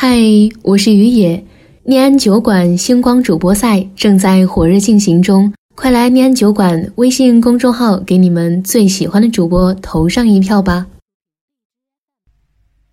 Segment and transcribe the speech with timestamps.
[0.00, 0.16] 嗨，
[0.62, 1.44] 我是于野。
[1.82, 10.86] 念安酒馆星光主播赛正在火热进行中，快来念安酒馆微信公众号，给你们最喜欢的主播投上一票吧！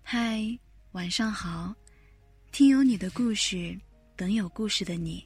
[0.02, 0.42] 嗨，
[0.90, 1.72] 晚上好，
[2.50, 3.78] 听有你的故事，
[4.16, 5.24] 等有故事的你，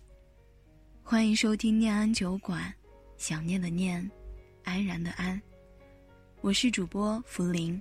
[1.02, 2.60] 欢迎收听念安酒馆，
[3.16, 4.06] 想念的念，
[4.64, 5.40] 安然的安，
[6.42, 7.80] 我是主播福林。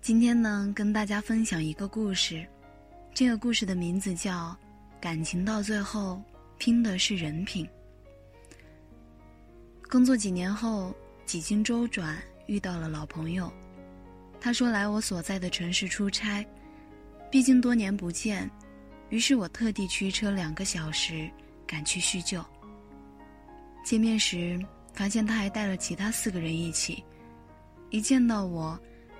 [0.00, 2.46] 今天呢，跟大家分享一个故事。
[3.12, 4.32] 这个故事的名字叫
[5.00, 6.22] 《感情到最后
[6.56, 7.66] 拼的是人品》。
[9.90, 10.94] 工作几年后，
[11.26, 12.16] 几经周转，
[12.46, 13.52] 遇到了老朋友。
[14.40, 16.46] 他说来我所在的城市出差，
[17.30, 18.50] 毕竟多年不见，
[19.10, 21.28] 于是我特地驱车两个小时
[21.66, 22.42] 赶去叙旧。
[23.84, 24.58] 见面时，
[24.94, 27.04] 发现他还带了其他四个人一起。
[27.90, 28.78] 一见到我。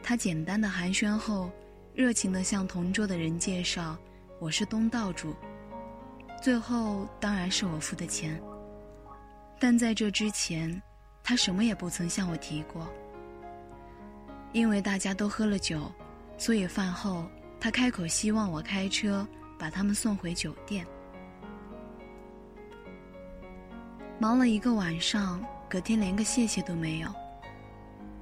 [0.09, 1.51] 他简单的寒暄后，
[1.93, 3.95] 热情的向同桌的人介绍
[4.41, 5.37] ：“我是东道主。”
[6.43, 8.41] 最后当然是我付的钱。
[9.61, 10.81] 但在这之前，
[11.23, 12.89] 他什么也不曾向我提过。
[14.53, 15.93] 因为大家都喝了酒，
[16.39, 17.27] 所以饭后
[17.61, 20.87] 他开口希望我开车把他们送回酒店。
[24.19, 27.11] 忙了一个晚上，隔天连个谢谢都没有。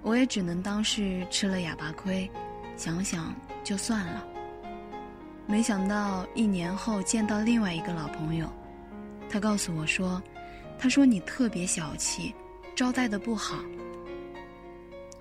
[0.07, 2.31] 我也只能当是吃了哑巴亏，
[2.77, 4.25] 想想就算了。
[5.49, 8.49] 没想到一年后见到另外一个老朋友，
[9.29, 10.23] 他告诉我说
[10.79, 12.33] ：“他说你特别小气，
[12.77, 13.57] 招待的不好。”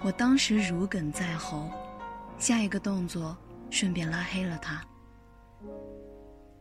[0.06, 1.68] 我当时如鲠在喉，
[2.38, 3.36] 下一个动作
[3.72, 4.80] 顺便拉黑了他。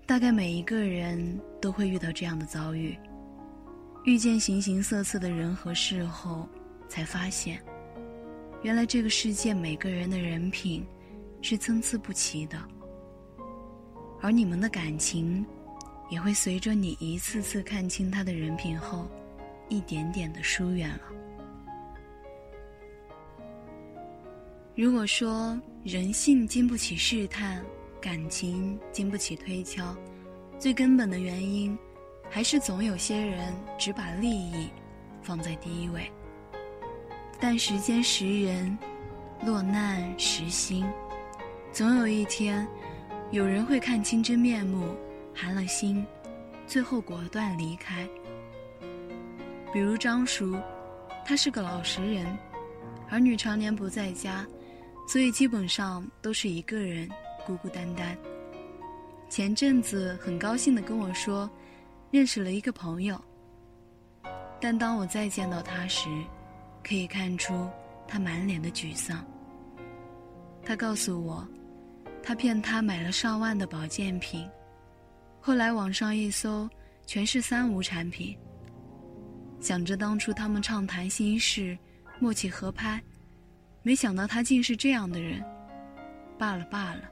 [0.06, 2.98] 大概每一个人都会遇到这样的遭遇，
[4.04, 6.48] 遇见形形色色的人和事后，
[6.88, 7.62] 才发现。
[8.64, 10.82] 原来这个世界每个人的人品
[11.42, 12.58] 是参差不齐的，
[14.22, 15.44] 而你们的感情
[16.08, 19.06] 也会随着你一次次看清他的人品后，
[19.68, 21.00] 一点点的疏远了。
[24.74, 27.62] 如果说人性经不起试探，
[28.00, 29.94] 感情经不起推敲，
[30.58, 31.78] 最根本的原因，
[32.30, 34.70] 还是总有些人只把利益
[35.22, 36.10] 放在第一位。
[37.40, 38.76] 但时间识人，
[39.44, 40.84] 落难识心，
[41.72, 42.66] 总有一天，
[43.30, 44.94] 有人会看清真面目，
[45.34, 46.06] 寒了心，
[46.66, 48.08] 最后果断离开。
[49.72, 50.56] 比如张叔，
[51.24, 52.26] 他是个老实人，
[53.10, 54.46] 儿女常年不在家，
[55.06, 57.08] 所以基本上都是一个人
[57.44, 58.16] 孤孤单单。
[59.28, 61.50] 前阵子很高兴的跟我说，
[62.10, 63.20] 认识了一个朋友。
[64.60, 66.08] 但当我再见到他时，
[66.86, 67.68] 可以看出，
[68.06, 69.24] 他满脸的沮丧。
[70.62, 71.46] 他告诉我，
[72.22, 74.46] 他骗他买了上万的保健品，
[75.40, 76.68] 后来网上一搜，
[77.06, 78.36] 全是三无产品。
[79.60, 81.76] 想着当初他们畅谈心事，
[82.18, 83.02] 默契合拍，
[83.82, 85.42] 没想到他竟是这样的人。
[86.36, 87.08] 罢了罢了，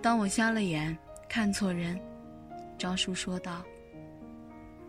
[0.00, 0.96] 当我瞎了眼，
[1.28, 2.00] 看错人。
[2.78, 3.62] 张叔说道。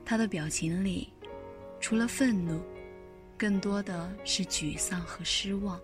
[0.05, 1.11] 他的表情里，
[1.79, 2.61] 除了愤怒。
[3.41, 5.81] 更多的是沮丧和失望。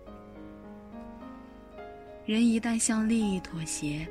[2.24, 4.06] 人一旦向利益妥协，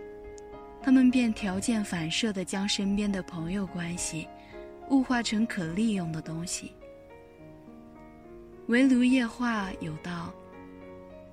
[0.83, 4.27] 他们便条件反射地将身边的朋友关系
[4.89, 6.73] 物化成可利用的东西。
[8.67, 10.33] 围炉夜话有道：“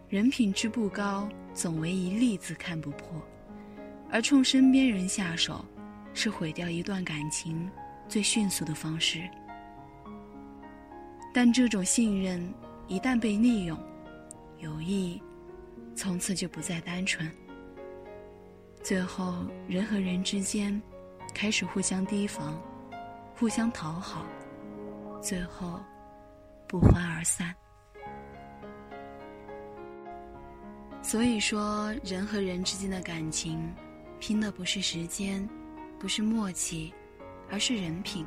[0.08, 3.20] 人品之不高，总为一粒子看不破；
[4.08, 5.64] 而冲身边人下手，
[6.12, 7.68] 是毁掉一段感情
[8.08, 9.28] 最迅速的方式。”
[11.36, 12.40] 但这种信任
[12.86, 13.76] 一旦被利用，
[14.58, 15.20] 友谊
[15.96, 17.28] 从此就不再单纯。
[18.84, 20.80] 最后，人和人之间
[21.34, 22.56] 开始互相提防，
[23.34, 24.24] 互相讨好，
[25.20, 25.80] 最后
[26.68, 27.52] 不欢而散。
[31.02, 33.74] 所以说，人和人之间的感情，
[34.20, 35.46] 拼的不是时间，
[35.98, 36.94] 不是默契，
[37.50, 38.24] 而是人品。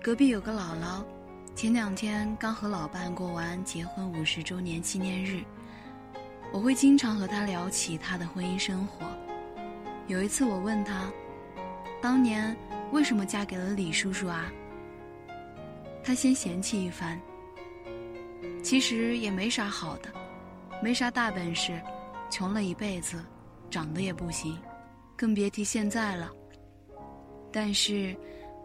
[0.00, 1.04] 隔壁有个姥姥。
[1.54, 5.44] 前两天刚和老伴过完结婚五十周年纪念日，
[6.50, 9.06] 我会经常和他聊起他的婚姻生活。
[10.08, 11.10] 有一次我问他，
[12.00, 12.56] 当年
[12.90, 14.50] 为什么嫁给了李叔叔啊？
[16.02, 17.20] 他先嫌弃一番。
[18.62, 20.10] 其实也没啥好的，
[20.82, 21.80] 没啥大本事，
[22.30, 23.22] 穷了一辈子，
[23.70, 24.58] 长得也不行，
[25.16, 26.32] 更别提现在了。
[27.52, 28.16] 但是，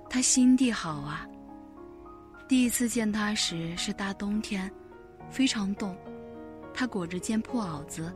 [0.10, 1.28] 他心地好啊。
[2.48, 4.72] 第一次见他时是大冬天，
[5.30, 5.94] 非常冻，
[6.74, 8.14] 他裹着件破袄子。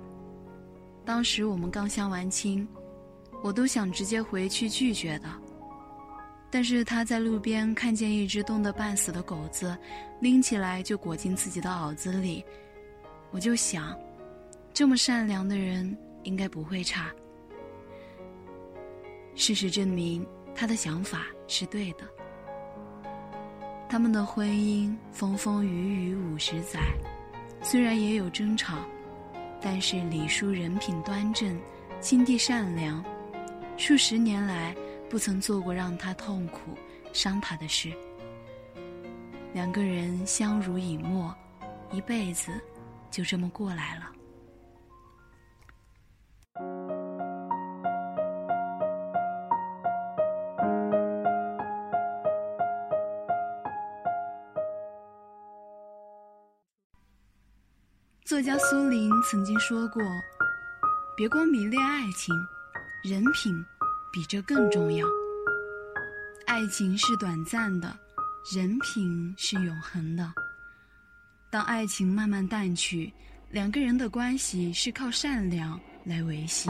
[1.04, 2.66] 当时我们刚相完亲，
[3.44, 5.30] 我都想直接回去拒绝的。
[6.50, 9.78] 但是他在路边看见一只冻得半死的狗子，
[10.22, 12.44] 拎起来就裹进自己的袄子里，
[13.31, 13.98] 我就想，
[14.74, 17.12] 这么善良的人应该不会差。
[19.36, 20.25] 事实证明，
[20.56, 22.07] 他的想法是对的。
[23.91, 26.79] 他们的婚姻风风雨雨五十载，
[27.61, 28.77] 虽然也有争吵，
[29.59, 31.59] 但是李叔人品端正，
[31.99, 33.03] 心地善良，
[33.75, 34.73] 数十年来
[35.09, 36.77] 不曾做过让他痛苦、
[37.11, 37.91] 伤他的事。
[39.51, 41.35] 两个人相濡以沫，
[41.91, 42.49] 一辈子
[43.09, 44.09] 就这么过来了。
[58.31, 60.01] 作家苏林曾经说过
[61.18, 62.33] ：“别光迷恋爱情，
[63.04, 63.54] 人品
[64.10, 65.06] 比这更重要。
[66.48, 67.94] 爱情是短暂的，
[68.56, 70.31] 人品是永恒的。
[71.50, 73.12] 当爱情慢慢淡去，
[73.50, 76.69] 两个人的关系是靠善良来维系。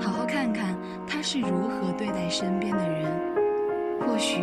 [0.00, 0.74] 好好看看
[1.06, 3.12] 他是如何对待身边的人，
[4.00, 4.40] 或许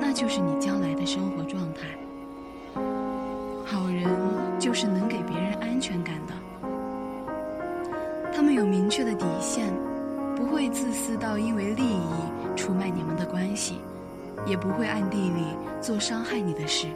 [0.00, 1.82] 那就是你将来的生活状态。”
[3.68, 4.06] 好人
[4.60, 5.20] 就是能给
[5.86, 6.34] 安全感的，
[8.34, 9.72] 他们有明确的底线，
[10.34, 13.78] 不会自私到因为利益出卖你们的关系，
[14.48, 15.44] 也不会暗地里
[15.80, 16.88] 做伤害你的事，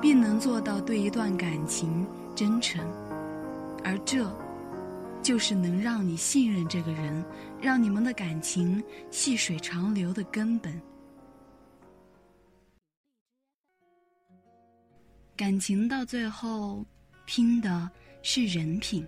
[0.00, 2.06] 并能做到对一段感情
[2.36, 2.80] 真诚，
[3.82, 4.30] 而这，
[5.20, 7.24] 就是能让你信任这个人，
[7.60, 8.80] 让你们的感情
[9.10, 10.72] 细水长流的根本。
[15.36, 16.84] 感情到最后，
[17.34, 17.90] 拼的
[18.20, 19.06] 是人品。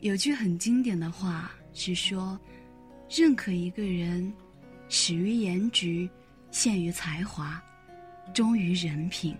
[0.00, 2.38] 有句很经典的话是说
[3.08, 4.30] ：“认可一个人，
[4.90, 6.06] 始于颜值，
[6.50, 7.58] 陷于才华，
[8.34, 9.34] 忠于人品。”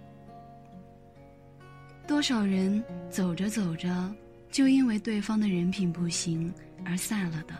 [2.08, 4.10] 多少人走着走着，
[4.50, 6.50] 就因为对方的人品不行
[6.86, 7.54] 而散了的。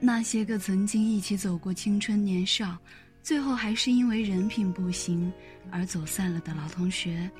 [0.00, 2.78] 那些个曾经一起走过青春年少。
[3.22, 5.30] 最后还是因为人品不行
[5.70, 7.30] 而走散了的老同学，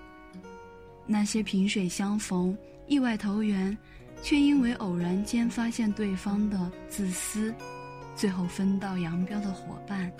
[1.07, 2.57] 那些萍水相逢、
[2.87, 3.77] 意外投缘，
[4.23, 7.55] 却因为偶然间发现对方的自私，
[8.17, 10.11] 最后分道扬镳的伙伴，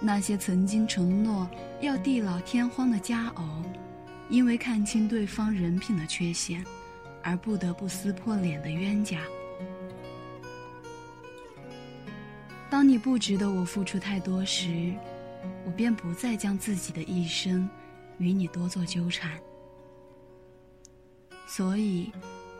[0.00, 1.48] 那些曾经承诺
[1.80, 3.44] 要地老天荒的佳偶，
[4.28, 6.64] 因为看清对方人品的缺陷，
[7.22, 9.20] 而不得不撕破脸的冤家。
[12.68, 14.92] 当你不值得我付出太多时，
[15.64, 17.68] 我便不再将自己的一生
[18.18, 19.38] 与你多做纠缠。
[21.52, 22.12] 所以，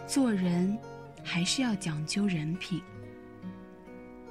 [0.04, 0.76] 做人
[1.22, 2.82] 还是要讲究人品。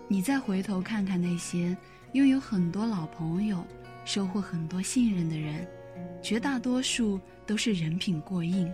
[0.06, 1.78] 你再回头看看那些
[2.12, 3.66] 拥有很多老朋友、
[4.04, 5.66] 收获很多信任的人，
[6.22, 7.18] 绝大多数
[7.48, 8.70] 都是人品过硬。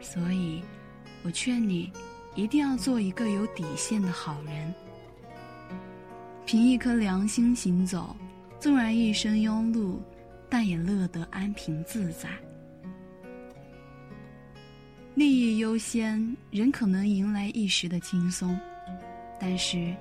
[0.00, 0.60] 所以，
[1.22, 1.92] 我劝你
[2.34, 4.74] 一定要做一个有底线的好人。
[6.44, 8.16] 凭一颗良心行走，
[8.58, 10.00] 纵然一生庸碌，
[10.48, 12.28] 但也乐得安平自在。
[15.20, 18.58] 利益优先，人可能迎来一时的轻松，
[19.38, 19.94] 但是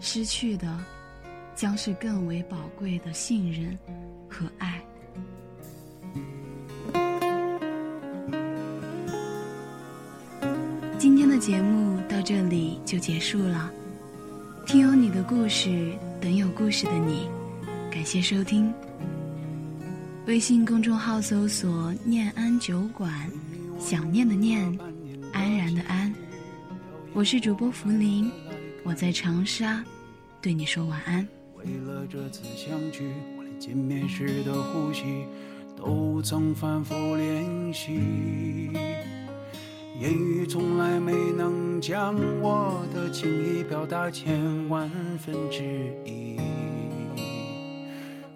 [0.00, 0.82] 失去的
[1.54, 3.78] 将是更为宝贵的信任
[4.30, 4.82] 和爱。
[10.98, 13.70] 今天的节目到这里就结束了。
[14.64, 17.28] 听有你的故事，等有故事的你。
[17.90, 18.72] 感谢收听。
[20.26, 23.30] 微信公众号搜索“念安酒馆”，
[23.80, 24.78] 想念的念，
[25.32, 26.14] 安然的安。
[27.14, 28.30] 我是主播福林，
[28.84, 29.82] 我在长沙，
[30.42, 31.26] 对你说晚安。
[31.54, 35.24] 为了这次相聚，我连见面时的呼吸
[35.74, 38.70] 都曾反复练习。
[39.98, 45.64] 言语从来没能将我的情意表达千万分之
[46.04, 46.36] 一。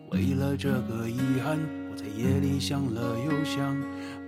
[0.08, 1.58] 为了这个遗憾，
[1.90, 3.76] 我在夜里想了又想，